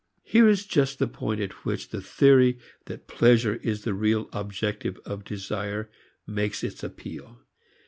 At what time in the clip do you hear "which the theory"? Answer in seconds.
1.63-2.57